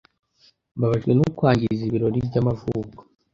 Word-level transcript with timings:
Mbabajwe 0.77 1.11
no 1.19 1.25
kwangiza 1.37 1.81
ibirori 1.85 2.19
byamavuko. 2.27 3.01